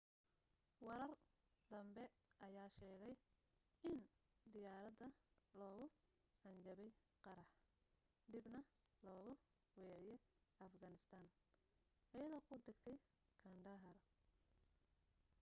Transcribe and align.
warar 0.85 1.11
danbe 1.71 2.03
ayaa 2.47 2.69
sheegay 2.77 3.13
in 3.89 3.99
diyaarada 4.55 5.07
loogu 5.59 5.85
hanjabay 6.45 6.91
qarax 7.25 7.49
dibna 8.31 8.59
loogu 9.05 9.33
weeciye 9.83 10.15
afghanistan 10.67 11.25
aydoo 12.19 12.41
ku 12.47 12.53
dagtay 12.65 12.97
kandahar 13.41 13.97